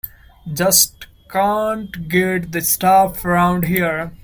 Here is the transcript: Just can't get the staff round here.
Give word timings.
Just 0.51 1.05
can't 1.29 2.07
get 2.09 2.53
the 2.53 2.61
staff 2.61 3.23
round 3.23 3.65
here. 3.65 4.11